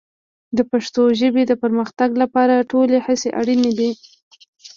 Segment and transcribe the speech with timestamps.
[0.57, 3.91] د پښتو ژبې د پرمختګ لپاره ټولې هڅې اړین دي.